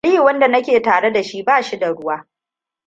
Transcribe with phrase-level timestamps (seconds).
[0.05, 2.27] Aliyu, wanda nake tare da shi, ba shi da ruwa.